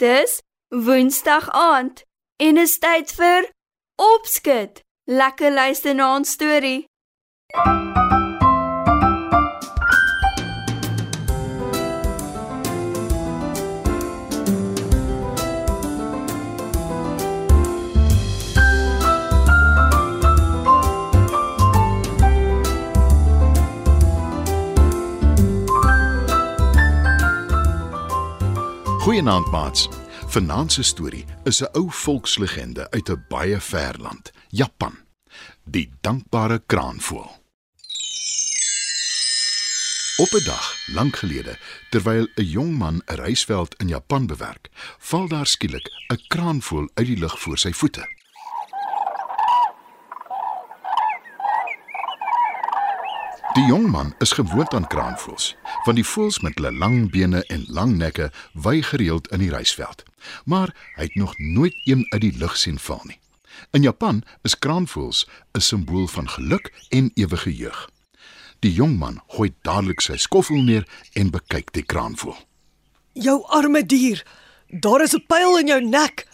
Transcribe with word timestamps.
Dis 0.00 0.40
Woensdag 0.68 1.50
aand 1.50 2.04
en 2.36 2.56
is 2.56 2.78
tyd 2.80 3.12
vir 3.12 3.50
Opskud. 4.00 4.80
Lekker 5.04 5.52
luister 5.52 5.94
na 5.94 6.14
ons 6.16 6.32
storie. 6.38 6.86
Goeienaand 29.20 29.50
maats. 29.50 29.88
Vanaand 30.26 30.72
se 30.72 30.82
storie 30.82 31.24
is 31.44 31.60
'n 31.62 31.68
ou 31.72 31.90
volkslegende 31.90 32.90
uit 32.90 33.08
'n 33.10 33.24
baie 33.28 33.60
ver 33.60 33.94
land, 33.98 34.32
Japan. 34.48 34.94
Die 35.64 35.90
dankbare 36.00 36.62
kraanvoël. 36.66 37.30
Op 40.16 40.30
'n 40.32 40.44
dag, 40.44 40.76
lank 40.86 41.16
gelede, 41.16 41.58
terwyl 41.90 42.26
'n 42.34 42.44
jong 42.44 42.78
man 42.78 43.02
'n 43.06 43.14
rysveld 43.14 43.74
in 43.74 43.88
Japan 43.88 44.26
bewerk, 44.26 44.68
val 44.98 45.28
daar 45.28 45.46
skielik 45.46 45.90
'n 46.08 46.20
kraanvoël 46.28 46.90
uit 46.94 47.06
die 47.06 47.18
lug 47.18 47.40
voor 47.40 47.58
sy 47.58 47.72
voete. 47.72 48.19
Die 53.54 53.64
jong 53.66 53.88
man 53.90 54.14
is 54.18 54.30
gewoond 54.32 54.74
aan 54.74 54.86
kraanvoëls, 54.86 55.56
want 55.84 55.98
die 55.98 56.06
voëls 56.06 56.36
met 56.38 56.54
hulle 56.54 56.70
lang 56.70 57.08
bene 57.10 57.40
en 57.50 57.64
lang 57.66 57.96
nekke 57.98 58.28
wy 58.54 58.76
gereeld 58.86 59.26
in 59.34 59.42
die 59.42 59.50
rysveld. 59.50 60.04
Maar 60.46 60.70
hy 60.94 61.08
het 61.08 61.16
nog 61.18 61.34
nooit 61.38 61.74
een 61.84 62.04
uit 62.12 62.20
die 62.22 62.36
lug 62.38 62.54
sien 62.56 62.78
val 62.78 63.00
nie. 63.10 63.18
In 63.74 63.82
Japan 63.82 64.22
is 64.46 64.54
kraanvoëls 64.58 65.26
'n 65.58 65.60
simbool 65.60 66.06
van 66.06 66.28
geluk 66.28 66.70
en 66.88 67.10
ewige 67.14 67.56
jeug. 67.56 67.90
Die 68.58 68.72
jong 68.72 68.98
man 68.98 69.20
gooi 69.26 69.50
dadelik 69.62 70.00
sy 70.00 70.16
skoffel 70.16 70.62
neer 70.62 70.86
en 71.12 71.30
bekyk 71.30 71.72
die 71.72 71.82
kraanvoël. 71.82 72.38
Jou 73.12 73.42
arme 73.46 73.86
dier. 73.86 74.26
Daar 74.68 75.02
is 75.02 75.14
'n 75.14 75.24
pyl 75.26 75.58
in 75.58 75.66
jou 75.66 75.82
nek. 75.88 76.26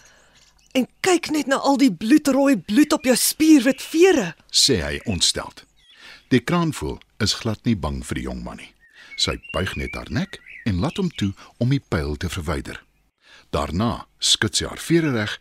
En 0.73 0.89
kyk 1.01 1.31
net 1.31 1.47
na 1.47 1.57
al 1.57 1.77
die 1.77 1.93
bloedrooi 1.93 2.57
bloed 2.57 2.93
op 2.93 3.05
jou 3.05 3.17
spierwit 3.17 3.83
vere. 3.83 4.35
sê 4.51 4.83
hy 4.83 5.01
ontsteld. 5.05 5.66
Die 6.29 6.41
kraanvoël 6.43 6.99
is 7.23 7.37
glad 7.39 7.61
nie 7.63 7.77
bang 7.79 8.01
vir 8.03 8.19
die 8.19 8.25
jong 8.27 8.41
man 8.43 8.59
nie. 8.59 8.73
Sy 9.15 9.37
buig 9.53 9.77
net 9.79 9.95
haar 9.95 10.11
nek 10.11 10.41
en 10.67 10.81
laat 10.83 10.99
hom 10.99 11.11
toe 11.15 11.31
om 11.63 11.71
die 11.71 11.79
pyl 11.79 12.17
te 12.19 12.27
verwyder. 12.27 12.81
Daarna 13.55 14.09
skud 14.19 14.59
sy 14.59 14.67
haar 14.67 14.83
vere 14.83 15.13
reg, 15.15 15.37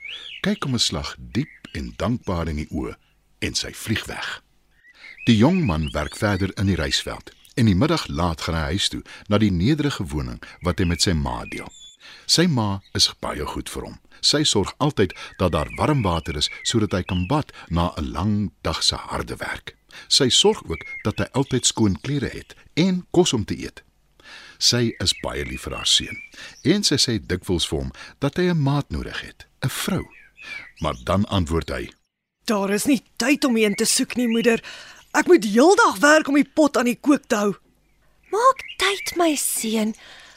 kyk 0.45 0.67
hom 0.67 0.75
'n 0.77 0.85
slag 0.85 1.15
diep 1.17 1.73
en 1.73 1.93
dankbaar 1.97 2.49
in 2.53 2.61
die 2.61 2.69
oë 2.69 2.93
en 3.41 3.57
sy 3.57 3.73
vlieg 3.73 4.05
weg. 4.05 4.43
Die 5.25 5.37
jong 5.37 5.65
man 5.65 5.89
werk 5.93 6.15
verder 6.15 6.53
in 6.53 6.69
die 6.69 6.77
rysveld 6.77 7.33
en 7.57 7.65
die 7.65 7.75
middag 7.75 8.05
laat 8.07 8.41
gaan 8.41 8.55
hy 8.55 8.77
huis 8.77 8.89
toe 8.89 9.01
na 9.27 9.37
die 9.41 9.51
nederige 9.51 10.05
woning 10.05 10.41
wat 10.61 10.77
hy 10.79 10.85
met 10.85 11.01
sy 11.01 11.13
ma 11.13 11.45
deel. 11.49 11.71
Sy 12.27 12.45
ma 12.45 12.81
is 12.93 13.09
baie 13.19 13.45
goed 13.45 13.69
vir 13.69 13.89
hom. 13.89 13.97
Sy 14.21 14.43
sorg 14.43 14.75
altyd 14.77 15.17
dat 15.39 15.51
daar 15.51 15.69
warm 15.77 16.03
water 16.05 16.37
is 16.37 16.49
sodat 16.63 16.93
hy 16.93 17.01
kan 17.03 17.25
bad 17.27 17.51
na 17.69 17.93
'n 17.97 18.11
lang 18.11 18.51
dag 18.61 18.83
se 18.83 18.95
harde 18.95 19.35
werk. 19.37 19.75
Sy 20.07 20.29
sorg 20.29 20.63
ook 20.69 20.85
dat 21.03 21.17
hy 21.17 21.27
altyd 21.33 21.65
skoon 21.65 21.99
klere 22.01 22.29
het 22.29 22.55
en 22.73 23.05
kos 23.11 23.33
om 23.33 23.45
te 23.45 23.57
eet. 23.57 23.83
Sy 24.57 24.95
is 25.03 25.13
baie 25.23 25.43
lief 25.45 25.61
vir 25.67 25.75
haar 25.75 25.87
seun 25.89 26.17
en 26.63 26.83
sy 26.83 26.95
sê 26.95 27.19
dikwels 27.19 27.67
vir 27.67 27.79
hom 27.79 27.91
dat 28.19 28.37
hy 28.37 28.49
'n 28.51 28.61
maat 28.61 28.89
nodig 28.89 29.21
het, 29.21 29.45
'n 29.63 29.69
vrou. 29.69 30.05
Maar 30.79 30.95
dan 31.03 31.25
antwoord 31.25 31.69
hy: 31.69 31.91
Daar 32.45 32.69
is 32.69 32.85
nie 32.85 33.01
tyd 33.17 33.43
om 33.45 33.57
een 33.57 33.75
te 33.75 33.85
soek 33.85 34.15
nie, 34.15 34.27
moeder. 34.27 34.63
Ek 35.11 35.27
moet 35.27 35.43
heeldag 35.43 35.97
werk 35.99 36.27
om 36.27 36.35
die 36.35 36.49
pot 36.53 36.77
aan 36.77 36.85
die 36.85 36.99
kook 37.01 37.23
te 37.27 37.35
hou. 37.35 37.55
Maak 38.31 38.59
tyd, 38.77 39.15
my 39.17 39.35
seun. 39.35 39.95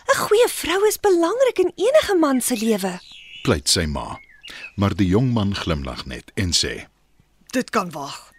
'n 0.08 0.16
Goeie 0.16 0.48
vrou 0.48 0.86
is 0.88 1.00
belangrik 1.00 1.58
in 1.58 1.72
enige 1.76 2.14
man 2.18 2.40
se 2.40 2.56
lewe. 2.56 3.00
pleit 3.42 3.68
sy 3.68 3.86
ma. 3.86 4.18
Maar 4.76 4.94
die 4.94 5.06
jong 5.08 5.32
man 5.32 5.54
glimlag 5.54 6.06
net 6.06 6.30
en 6.34 6.52
sê: 6.52 6.86
Dit 7.52 7.70
kan 7.70 7.90
wag. 7.90 8.32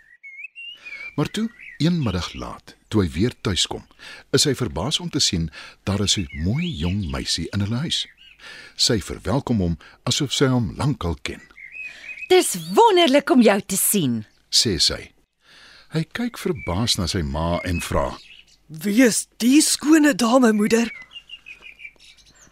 Maar 1.20 1.32
toe, 1.32 1.52
een 1.78 2.04
middag 2.04 2.34
laat, 2.34 2.76
toe 2.88 3.02
hy 3.04 3.10
weer 3.12 3.34
tuis 3.42 3.66
kom, 3.68 3.82
is 4.32 4.46
hy 4.48 4.54
verbaas 4.56 5.02
om 5.04 5.10
te 5.12 5.20
sien 5.20 5.50
daar 5.84 6.00
is 6.06 6.16
'n 6.16 6.30
mooi 6.46 6.70
jong 6.80 7.12
meisie 7.12 7.48
in 7.52 7.60
hulle 7.60 7.76
huis. 7.84 8.08
Sy 8.76 9.02
verwelkom 9.02 9.60
hom 9.60 9.76
asof 10.04 10.32
sy 10.32 10.48
hom 10.48 10.72
lankal 10.78 11.18
ken, 11.22 11.42
Dis 12.30 12.56
wonderlik 12.72 13.30
om 13.30 13.42
jou 13.42 13.62
te 13.62 13.78
sien. 13.78 14.26
sê 14.50 14.80
sy. 14.80 15.12
Hy 15.90 16.04
kyk 16.04 16.38
verbaas 16.38 16.96
na 16.96 17.08
sy 17.08 17.22
ma 17.22 17.60
en 17.64 17.82
vra: 17.82 18.18
Wie 18.68 19.04
is 19.04 19.28
die 19.38 19.62
skone 19.62 20.16
dame, 20.16 20.54
moeder? 20.54 20.92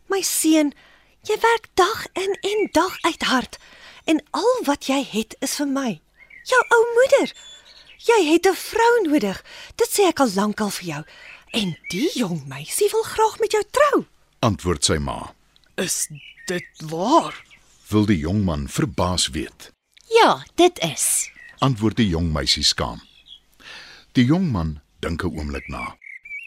My 0.09 0.21
seun, 0.21 0.73
jy 1.23 1.37
werk 1.39 1.67
dag 1.73 2.07
in 2.13 2.35
en 2.41 2.69
dag 2.71 2.97
uit 3.01 3.21
hard 3.21 3.57
en 4.03 4.21
al 4.31 4.63
wat 4.63 4.87
jy 4.87 5.03
het 5.03 5.35
is 5.39 5.55
vir 5.55 5.67
my. 5.67 6.01
Jou 6.43 6.63
ou 6.69 6.83
moeder. 6.95 7.33
Jy 7.97 8.31
het 8.31 8.45
'n 8.45 8.55
vrou 8.55 9.01
nodig. 9.09 9.43
Dit 9.75 9.89
sê 9.89 10.07
ek 10.07 10.19
al 10.19 10.31
lankal 10.35 10.69
vir 10.69 10.85
jou. 10.85 11.03
En 11.51 11.77
die 11.87 12.11
jong 12.13 12.47
meisie 12.47 12.89
wil 12.91 13.03
graag 13.03 13.39
met 13.39 13.51
jou 13.51 13.63
trou. 13.71 14.05
Antwoord 14.39 14.85
sy 14.85 14.97
ma. 14.97 15.33
Is 15.75 16.07
dit 16.45 16.65
waar? 16.83 17.43
Wil 17.87 18.05
die 18.05 18.17
jong 18.17 18.43
man 18.43 18.67
verbaas 18.69 19.27
weet. 19.27 19.71
Ja, 20.07 20.45
dit 20.55 20.79
is. 20.79 21.31
Antwoord 21.57 21.95
die 21.95 22.07
jong 22.07 22.31
meisie 22.31 22.63
skaam. 22.63 23.01
Die 24.11 24.25
jong 24.25 24.51
man 24.51 24.81
dink 24.99 25.23
'n 25.23 25.37
oomblik 25.37 25.67
na. 25.67 25.97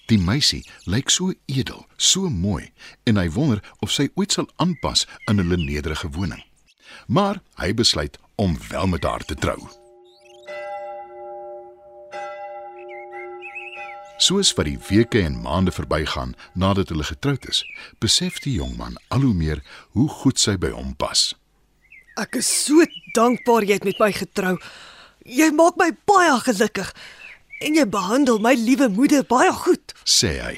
Die 0.07 0.19
meisie 0.19 0.67
lyk 0.85 1.11
so 1.11 1.33
edel, 1.47 1.87
so 1.97 2.29
mooi 2.29 2.73
en 3.05 3.17
hy 3.17 3.29
wonder 3.31 3.63
of 3.79 3.91
sy 3.91 4.09
ooit 4.15 4.33
sal 4.33 4.49
aanpas 4.57 5.07
in 5.31 5.39
hulle 5.39 5.57
nederige 5.57 6.11
woning. 6.11 6.43
Maar 7.07 7.43
hy 7.55 7.75
besluit 7.75 8.19
om 8.35 8.59
wel 8.69 8.87
met 8.87 9.03
haar 9.03 9.25
te 9.25 9.35
trou. 9.35 9.80
Soos 14.21 14.51
wat 14.53 14.69
die 14.69 14.79
weke 14.91 15.23
en 15.25 15.39
maande 15.41 15.73
verbygaan 15.73 16.35
nadat 16.53 16.91
hulle 16.93 17.07
getroud 17.09 17.47
is, 17.49 17.63
besef 18.05 18.43
die 18.45 18.59
jong 18.59 18.75
man 18.77 18.99
al 19.09 19.25
hoe 19.25 19.35
meer 19.35 19.63
hoe 19.97 20.09
goed 20.21 20.39
sy 20.39 20.59
by 20.61 20.75
hom 20.75 20.93
pas. 21.01 21.31
Ek 22.21 22.37
is 22.37 22.49
so 22.67 22.85
dankbaar 23.17 23.65
jy 23.65 23.79
het 23.79 23.87
met 23.89 24.01
my 24.03 24.11
getrou. 24.13 24.59
Jy 25.25 25.49
maak 25.57 25.79
my 25.81 25.89
baie 26.09 26.35
gelukkig 26.45 26.91
en 27.65 27.77
jy 27.77 27.87
behandel 27.89 28.41
my 28.45 28.53
liewe 28.57 28.91
moeder 28.93 29.25
baie 29.25 29.53
goed. 29.57 29.95
sê 30.05 30.37
hy. 30.41 30.57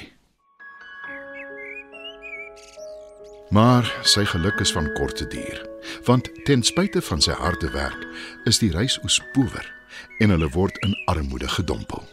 Maar 3.53 3.87
sy 4.03 4.25
geluk 4.25 4.59
is 4.59 4.73
van 4.73 4.89
korte 4.97 5.27
duur, 5.29 5.59
want 6.07 6.31
ten 6.47 6.63
spyte 6.65 7.03
van 7.05 7.21
sy 7.21 7.35
harde 7.37 7.69
werk 7.71 8.03
is 8.49 8.59
die 8.59 8.71
reis 8.73 8.97
oes 9.05 9.21
power 9.35 9.67
en 10.19 10.33
hulle 10.33 10.49
word 10.55 10.79
in 10.83 10.95
armoede 11.11 11.47
gedompel. 11.47 12.03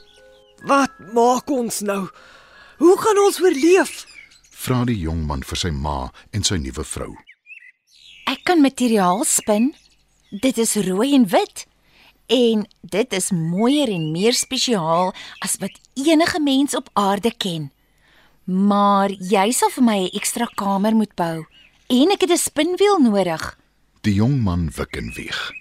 Wat 0.62 0.92
maak 1.14 1.50
ons 1.50 1.80
nou? 1.80 2.08
Hoe 2.80 2.96
gaan 3.00 3.18
ons 3.24 3.40
oorleef? 3.40 4.04
Vra 4.60 4.84
die 4.84 4.98
jong 5.00 5.24
man 5.26 5.42
vir 5.46 5.56
sy 5.56 5.70
ma 5.72 6.10
en 6.36 6.44
sy 6.44 6.58
nuwe 6.60 6.84
vrou. 6.84 7.14
Ek 8.28 8.44
kan 8.44 8.60
materiaal 8.60 9.24
spin. 9.24 9.72
Dit 10.30 10.58
is 10.60 10.76
rooi 10.86 11.14
en 11.16 11.26
wit. 11.32 11.66
En 12.30 12.66
dit 12.82 13.12
is 13.12 13.30
mooier 13.34 13.90
en 13.90 14.10
meer 14.12 14.36
spesiaal 14.36 15.14
as 15.42 15.56
wat 15.62 15.80
enige 15.98 16.40
mens 16.40 16.76
op 16.76 16.92
aarde 16.92 17.32
ken. 17.32 17.70
Maar 18.44 19.10
jy 19.10 19.50
sal 19.52 19.70
vir 19.70 19.84
my 19.84 19.98
'n 20.04 20.16
ekstra 20.18 20.46
kamer 20.54 20.94
moet 20.94 21.14
bou 21.16 21.46
en 21.88 22.10
ek 22.10 22.20
het 22.20 22.30
'n 22.30 22.36
spinwiel 22.36 22.98
nodig. 22.98 23.58
Die 24.02 24.14
jong 24.14 24.42
man 24.42 24.70
wik 24.76 24.96
en 24.96 25.12
wieg. 25.14 25.52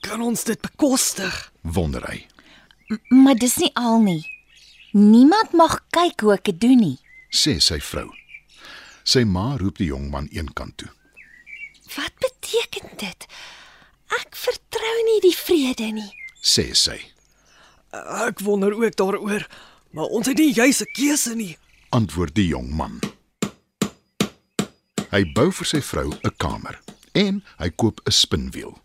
Kan 0.00 0.20
ons 0.20 0.44
dit 0.44 0.60
bekostig? 0.60 1.52
Wonder 1.62 2.02
hy, 2.10 2.26
Maar 3.08 3.34
dis 3.34 3.56
nie 3.56 3.70
al 3.74 4.00
nie. 4.00 4.22
Niemand 4.92 5.52
mag 5.52 5.80
kyk 5.90 6.20
hoe 6.20 6.32
ek 6.34 6.44
dit 6.44 6.60
doen 6.60 6.78
nie. 6.80 6.98
sê 7.30 7.58
sy 7.60 7.80
vrou. 7.80 8.10
Sy 9.04 9.24
ma 9.24 9.56
roep 9.56 9.76
die 9.78 9.86
jong 9.90 10.10
man 10.10 10.28
eenkant 10.32 10.76
toe. 10.78 10.88
Wat 11.96 12.12
beteken 12.18 12.88
dit? 12.98 13.26
Ek 14.20 14.36
vertrou 14.36 14.96
nie 15.06 15.20
die 15.20 15.36
vrede 15.36 15.92
nie. 15.92 16.12
Sê 16.42 16.74
sy, 16.74 17.00
Ek 17.92 18.40
wonder 18.40 18.72
ook 18.74 18.96
daaroor, 18.96 19.46
maar 19.92 20.04
ons 20.12 20.26
het 20.26 20.36
nie 20.38 20.52
juis 20.52 20.80
'n 20.82 20.92
keuse 20.94 21.34
nie. 21.34 21.56
antwoord 21.90 22.34
die 22.34 22.48
jong 22.48 22.70
man. 22.70 23.00
Hy 25.12 25.24
bou 25.32 25.50
vir 25.52 25.66
sy 25.66 25.80
vrou 25.80 26.10
'n 26.24 26.34
kamer 26.36 26.78
en 27.14 27.42
hy 27.58 27.70
koop 27.70 28.00
'n 28.06 28.10
spinwiel. 28.12 28.78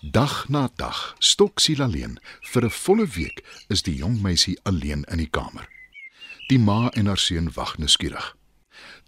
Dag 0.00 0.48
na 0.48 0.68
dag 0.76 1.16
stok 1.18 1.60
siel 1.60 1.82
alleen. 1.82 2.18
Vir 2.40 2.64
'n 2.64 2.70
volle 2.70 3.06
week 3.06 3.64
is 3.68 3.82
die 3.82 3.96
jong 3.96 4.20
meisie 4.20 4.58
alleen 4.62 5.04
in 5.04 5.16
die 5.16 5.30
kamer. 5.30 5.68
Die 6.48 6.58
ma 6.58 6.90
en 6.90 7.06
haar 7.06 7.18
seun 7.18 7.52
wag 7.52 7.78
nuuskierig. 7.78 8.36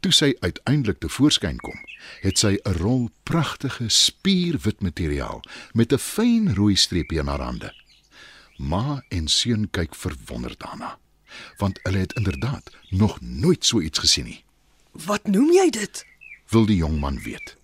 Toe 0.00 0.12
sy 0.12 0.34
uiteindelik 0.40 0.98
te 0.98 1.08
voorskyn 1.08 1.56
kom, 1.56 1.78
het 2.20 2.38
sy 2.38 2.58
'n 2.64 2.72
rol 2.72 3.10
pragtige 3.22 3.88
spierwit 3.88 4.80
materiaal 4.80 5.42
met 5.72 5.92
'n 5.92 5.98
fyn 5.98 6.54
rooi 6.54 6.76
streepie 6.76 7.20
aan 7.20 7.28
haar 7.28 7.40
hande. 7.42 7.74
Ma 8.56 9.02
en 9.08 9.28
seun 9.28 9.70
kyk 9.70 9.94
verwonderd 9.94 10.58
daarna, 10.58 10.98
want 11.58 11.80
hulle 11.82 11.98
het 11.98 12.12
inderdaad 12.12 12.70
nog 12.90 13.20
nooit 13.20 13.64
so 13.66 13.80
iets 13.80 13.98
gesien 13.98 14.24
nie. 14.24 14.44
Wat 14.92 15.26
noem 15.26 15.52
jy 15.52 15.70
dit? 15.70 16.06
Wil 16.48 16.66
die 16.66 16.76
jong 16.76 16.98
man 17.00 17.22
weet. 17.22 17.56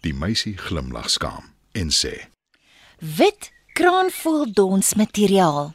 Die 0.00 0.14
meisie 0.14 0.56
glimlag 0.56 1.10
skaam 1.10 1.44
en 1.72 1.90
sê: 1.90 2.28
Wit 3.00 3.52
kraanvoëldons 3.72 4.94
materiaal. 4.94 5.70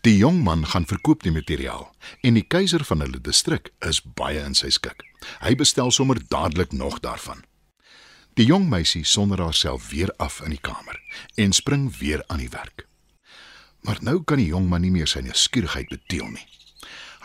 Die 0.00 0.16
jong 0.16 0.38
man 0.40 0.62
gaan 0.66 0.86
verkoop 0.88 1.20
die 1.22 1.32
materiaal 1.32 1.90
en 2.24 2.38
die 2.38 2.46
keiser 2.48 2.84
van 2.88 3.04
hulle 3.04 3.20
distrik 3.20 3.68
is 3.84 4.00
baie 4.00 4.40
in 4.40 4.56
sy 4.56 4.70
skik. 4.72 5.04
Hy 5.44 5.52
bestel 5.60 5.92
sommer 5.92 6.16
dadelik 6.32 6.72
nog 6.72 7.02
daarvan. 7.04 7.42
Die 8.40 8.46
jong 8.48 8.64
meisie 8.72 9.04
sonder 9.04 9.42
haarself 9.44 9.90
weer 9.90 10.08
af 10.16 10.40
in 10.40 10.54
die 10.56 10.62
kamer 10.64 10.96
en 11.36 11.52
spring 11.52 11.90
weer 11.98 12.24
aan 12.32 12.40
die 12.40 12.48
werk. 12.54 12.86
Maar 13.84 14.00
nou 14.00 14.22
kan 14.24 14.40
die 14.40 14.48
jong 14.48 14.70
man 14.72 14.86
nie 14.86 14.94
meer 14.94 15.10
sy 15.10 15.20
nuuskierigheid 15.20 15.92
bedeel 15.92 16.32
nie. 16.32 16.48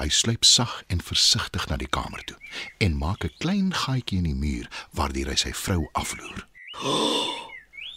Hy 0.01 0.09
sluip 0.11 0.43
sag 0.43 0.81
en 0.91 0.99
versigtig 0.99 1.69
na 1.71 1.79
die 1.79 1.87
kamer 1.87 2.27
toe 2.27 2.37
en 2.83 2.99
maak 2.99 3.23
'n 3.23 3.39
klein 3.39 3.71
gaatjie 3.71 4.19
in 4.19 4.27
die 4.27 4.35
muur 4.35 4.67
waardeur 4.91 5.31
hy 5.31 5.39
sy 5.39 5.55
vrou 5.55 5.87
afloer. 5.93 6.43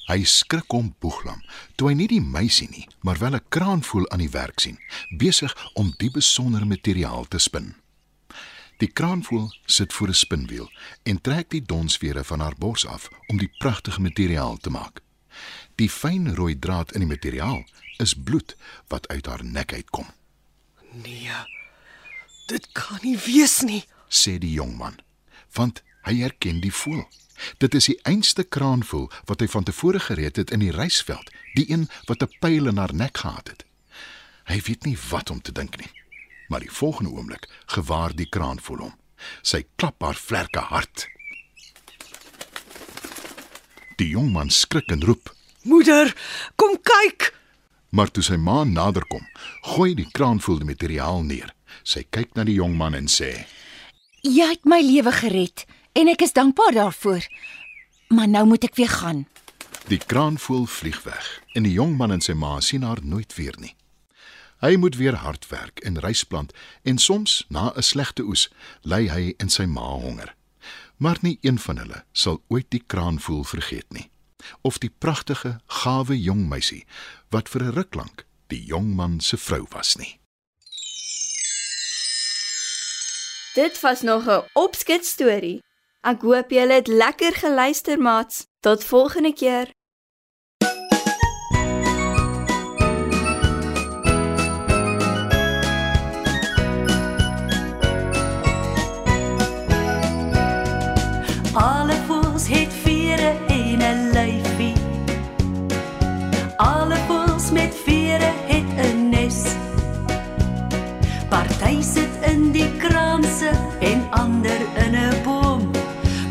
Hy 0.07 0.23
skrik 0.25 0.73
om 0.73 0.95
boeglam 1.03 1.43
toe 1.77 1.89
hy 1.91 1.95
nie 1.95 2.09
die 2.09 2.21
meisie 2.23 2.69
nie, 2.71 2.87
maar 3.03 3.19
wel 3.19 3.35
'n 3.35 3.49
kraanvoël 3.49 4.11
aan 4.11 4.23
die 4.23 4.31
werk 4.31 4.61
sien, 4.61 4.79
besig 5.19 5.55
om 5.75 5.95
die 5.99 6.11
besondere 6.11 6.65
materiaal 6.65 7.25
te 7.29 7.39
spin. 7.39 7.75
Die 8.79 8.93
kraanvoël 8.93 9.51
sit 9.67 9.93
voor 9.93 10.09
'n 10.09 10.15
spinwiel 10.15 10.71
en 11.03 11.21
trek 11.21 11.51
die 11.51 11.63
donsvere 11.63 12.25
van 12.25 12.41
haar 12.41 12.55
bors 12.59 12.87
af 12.87 13.09
om 13.27 13.39
die 13.39 13.51
pragtige 13.59 14.01
materiaal 14.01 14.57
te 14.57 14.71
maak. 14.71 15.01
Die 15.75 15.91
fyn 15.91 16.35
rooi 16.35 16.59
draad 16.59 16.93
in 16.93 17.01
die 17.01 17.09
materiaal 17.09 17.65
is 17.99 18.15
bloed 18.15 18.57
wat 18.89 19.09
uit 19.09 19.27
haar 19.27 19.45
nek 19.45 19.73
uitkom, 19.73 20.07
Nee. 21.03 21.31
Dit 22.47 22.69
kan 22.73 22.99
nie 23.03 23.19
wees 23.19 23.61
nie. 23.61 23.85
sê 24.09 24.39
die 24.39 24.53
jong 24.53 24.77
man, 24.77 24.97
want 25.53 25.83
hy 26.07 26.15
herken 26.23 26.61
die 26.61 26.73
voël. 26.73 27.09
Dit 27.59 27.75
is 27.75 27.85
die 27.87 27.99
einste 28.03 28.45
kraanvoël 28.45 29.11
wat 29.25 29.41
hy 29.41 29.47
van 29.49 29.65
tevore 29.65 30.01
gereed 30.01 30.37
het 30.37 30.51
in 30.51 30.61
die 30.61 30.71
reisveld, 30.73 31.31
die 31.55 31.71
een 31.71 31.89
wat 32.07 32.23
'n 32.23 32.33
pyl 32.41 32.67
in 32.67 32.77
haar 32.77 32.95
nek 32.95 33.17
gehad 33.19 33.49
het. 33.49 33.65
Hy 34.45 34.61
weet 34.61 34.85
nie 34.85 34.99
wat 35.11 35.31
om 35.31 35.41
te 35.43 35.53
dink 35.53 35.77
nie. 35.77 35.91
Maar 36.49 36.61
die 36.61 36.71
volgende 36.71 37.11
oomblik 37.11 37.49
gewaar 37.67 38.15
die 38.15 38.29
kraanvoël 38.29 38.79
hom. 38.79 38.95
Sy 39.43 39.65
klap 39.77 40.03
haar 40.03 40.15
vlerke 40.15 40.61
hard. 40.61 41.09
Die 43.97 44.09
jong 44.13 44.31
man 44.33 44.51
skrik 44.51 44.91
en 44.93 45.03
roep, 45.05 45.33
Moeder, 45.63 46.13
kom 46.57 46.77
kyk. 46.83 47.33
maar 47.91 48.11
toe 48.11 48.23
sy 48.23 48.37
ma 48.37 48.65
naderkom, 48.65 49.25
gooi 49.63 49.95
die 49.95 50.07
kraanvoël 50.13 50.59
die 50.59 50.69
materiaal 50.69 51.23
neer. 51.23 51.55
Sy 51.83 52.05
kyk 52.11 52.35
na 52.37 52.45
die 52.45 52.55
jong 52.59 52.77
man 52.77 52.95
en 52.95 53.07
sê: 53.09 53.47
Jy 54.23 54.47
het 54.51 54.65
my 54.65 54.81
lewe 54.83 55.13
gered 55.13 55.65
en 55.97 56.09
ek 56.13 56.23
is 56.23 56.33
dankbaar 56.37 56.73
daarvoor. 56.77 57.25
Maar 58.09 58.29
nou 58.29 58.45
moet 58.47 58.65
ek 58.69 58.77
weer 58.77 58.93
gaan. 58.93 59.25
Die 59.89 59.99
kraanvoël 59.99 60.67
vlieg 60.67 61.03
weg 61.03 61.27
en 61.55 61.65
die 61.65 61.73
jong 61.73 61.97
man 61.97 62.13
en 62.13 62.21
sy 62.21 62.35
ma 62.37 62.61
sien 62.61 62.85
haar 62.85 63.01
nooit 63.03 63.33
weer 63.35 63.57
nie. 63.59 63.75
Hy 64.61 64.77
moet 64.81 64.97
weer 64.97 65.17
hard 65.21 65.49
werk 65.49 65.81
en 65.85 66.01
rys 66.01 66.25
plant 66.25 66.53
en 66.83 66.99
soms 66.99 67.45
na 67.49 67.73
'n 67.73 67.83
slegte 67.83 68.23
oes 68.23 68.49
ly 68.83 69.09
hy 69.09 69.35
en 69.39 69.49
sy 69.49 69.65
ma 69.65 69.89
honger. 70.05 70.35
Maar 70.97 71.19
nie 71.21 71.39
een 71.41 71.59
van 71.59 71.79
hulle 71.79 72.05
sal 72.13 72.43
ooit 72.49 72.71
die 72.71 72.83
kraanvoël 72.87 73.45
vergeet 73.45 73.93
nie 73.93 74.11
of 74.63 74.79
die 74.79 74.91
pragtige, 74.99 75.59
gawe 75.67 76.21
jong 76.21 76.49
meisie 76.49 76.87
wat 77.31 77.49
vir 77.49 77.63
'n 77.63 77.73
ruk 77.73 77.95
lank 77.95 78.27
die 78.47 78.65
jong 78.65 78.95
man 78.95 79.21
se 79.21 79.37
vrou 79.37 79.67
was 79.71 79.97
nie. 79.97 80.21
Dit 83.55 83.81
was 83.81 84.03
nog 84.03 84.27
'n 84.29 84.45
opskit 84.53 85.05
storie. 85.05 85.66
Ek 86.07 86.23
hoop 86.23 86.53
julle 86.55 86.77
het 86.79 86.87
lekker 86.87 87.35
geluister, 87.35 87.99
maats. 87.99 88.45
Tot 88.63 88.85
volgende 88.87 89.33
keer. 89.35 89.76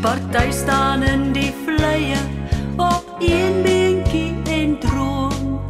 Party 0.06 0.50
staan 0.50 1.02
in 1.02 1.32
die 1.32 1.54
vleie 1.64 2.16
op 2.76 3.16
een 3.18 3.62
beentjie 3.62 4.34
en 4.44 4.78
droom. 4.78 5.60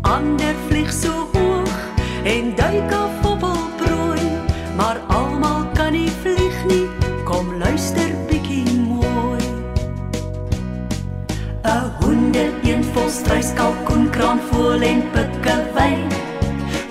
Ander 0.00 0.54
vlieg 0.66 0.92
so 0.92 1.28
hoog 1.32 1.78
en 2.24 2.52
duik 2.56 2.92
af 2.92 3.24
op 3.24 3.40
hul 3.40 3.64
prooi, 3.80 4.26
maar 4.76 5.00
almal 5.06 5.64
kan 5.72 5.92
nie 5.92 6.10
vlieg 6.20 6.58
nie. 6.66 6.88
Kom 7.24 7.56
luister 7.58 8.12
bietjie 8.28 8.80
mooi. 8.80 9.40
'n 11.64 11.88
Honderd, 12.00 12.68
een 12.68 12.84
volstruis, 12.84 13.52
kalkoen, 13.54 14.10
kraanvoël 14.10 14.82
en 14.82 15.02
pikkewyn 15.12 16.04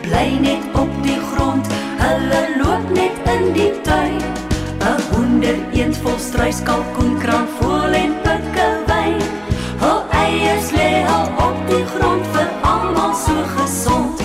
bly 0.02 0.28
net 0.42 0.66
op 0.74 0.90
die 1.04 1.22
grond. 1.30 1.68
Hulle 2.02 2.42
loop 2.58 2.90
net 2.90 3.16
in 3.36 3.54
die 3.54 3.72
tuin. 3.82 4.37
'n 4.88 5.02
Honderd, 5.12 5.60
een 5.72 5.94
volstruis, 5.96 6.64
kalkoen, 6.64 7.18
kraanvoël 7.18 7.94
en 8.04 8.14
pikkewyn. 8.24 9.22
Hul 9.84 10.02
eiers 10.10 10.72
lê 10.72 10.92
al 11.16 11.28
op 11.48 11.58
die 11.70 11.86
grond 11.86 12.26
vir 12.34 12.50
almal 12.62 13.14
so 13.26 13.36
gesond. 13.58 14.17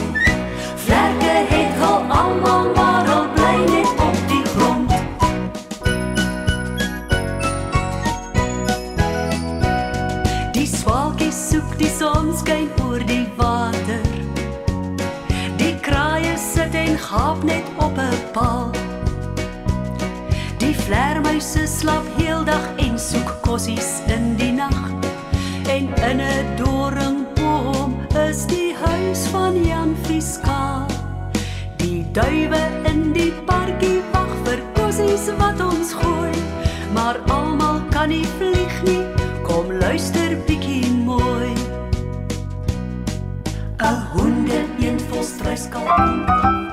Vlermuise 21.32 21.66
slap 21.66 22.08
heeldag 22.18 22.64
en 22.76 22.98
soek 23.00 23.30
kossies 23.40 24.02
in 24.12 24.34
die 24.36 24.50
nag. 24.52 24.90
En 25.64 25.88
in 26.08 26.20
'n 26.20 26.56
doringboom 26.60 27.96
is 28.28 28.44
die 28.46 28.74
huis 28.76 29.22
van 29.32 29.64
Jan 29.64 29.96
Fiskaal. 30.04 30.84
Die 31.76 32.04
duwe 32.12 32.60
in 32.84 33.12
die 33.12 33.32
parkie 33.46 34.02
wag 34.12 34.28
vir 34.44 34.60
kossies 34.76 35.30
wat 35.38 35.60
ons 35.60 35.94
gooi, 35.94 36.36
maar 36.92 37.16
almal 37.28 37.80
kan 37.90 38.08
nie 38.08 38.28
vlieg 38.36 38.82
nie. 38.84 39.06
Kom 39.42 39.72
luister 39.72 40.36
bietjie 40.46 40.92
mooi. 40.92 41.54
'n 43.80 43.96
Honderd 44.12 44.84
een 44.84 45.00
volstruis 45.08 45.68
kalkoen. 45.68 46.71